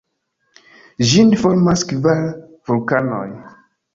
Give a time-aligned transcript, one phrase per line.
[1.09, 2.23] Ĝin formas kvar
[2.71, 3.29] vulkanoj.